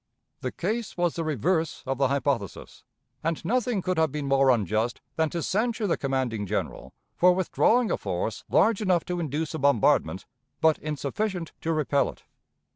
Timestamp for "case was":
0.51-1.13